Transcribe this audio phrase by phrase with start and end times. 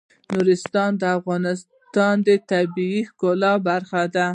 [0.33, 4.27] نورستان د افغانستان د طبیعت د ښکلا برخه ده.